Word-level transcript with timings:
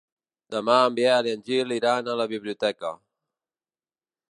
Demà 0.53 0.77
en 0.85 0.95
Biel 0.99 1.29
i 1.31 1.35
en 1.35 1.43
Gil 1.51 1.75
iran 1.77 2.11
a 2.13 2.17
la 2.23 2.27
biblioteca. 2.33 2.95